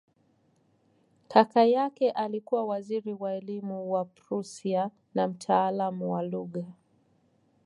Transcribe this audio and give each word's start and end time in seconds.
Kaka 1.27 1.63
yake 1.65 2.11
alikuwa 2.11 2.65
waziri 2.65 3.13
wa 3.19 3.33
elimu 3.33 3.91
wa 3.91 4.05
Prussia 4.05 4.89
na 5.15 5.27
mtaalamu 5.27 6.13
wa 6.13 6.23
lugha. 6.23 6.65